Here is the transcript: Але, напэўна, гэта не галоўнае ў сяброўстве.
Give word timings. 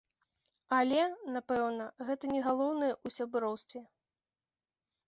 Але, 0.77 1.01
напэўна, 1.35 1.85
гэта 2.09 2.33
не 2.33 2.41
галоўнае 2.47 2.91
ў 3.05 3.21
сяброўстве. 3.21 3.79